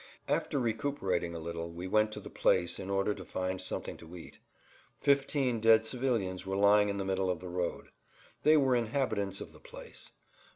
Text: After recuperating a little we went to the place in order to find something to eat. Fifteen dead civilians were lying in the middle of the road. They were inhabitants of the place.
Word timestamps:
After 0.27 0.57
recuperating 0.59 1.35
a 1.35 1.39
little 1.39 1.69
we 1.69 1.85
went 1.87 2.11
to 2.13 2.19
the 2.19 2.31
place 2.31 2.79
in 2.79 2.89
order 2.89 3.13
to 3.13 3.23
find 3.23 3.61
something 3.61 3.97
to 3.97 4.15
eat. 4.15 4.39
Fifteen 4.99 5.59
dead 5.59 5.85
civilians 5.85 6.43
were 6.43 6.55
lying 6.55 6.89
in 6.89 6.97
the 6.97 7.05
middle 7.05 7.29
of 7.29 7.39
the 7.39 7.47
road. 7.49 7.89
They 8.41 8.57
were 8.57 8.75
inhabitants 8.75 9.41
of 9.41 9.53
the 9.53 9.59
place. 9.59 10.09